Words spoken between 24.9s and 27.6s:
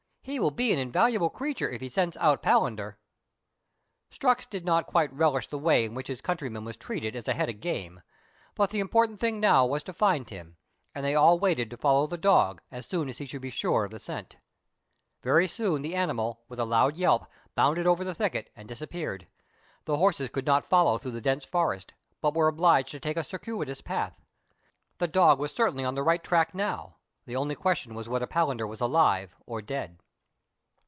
The dog was certainly on the right track now, the only